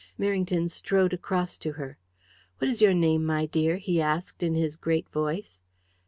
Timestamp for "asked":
4.01-4.41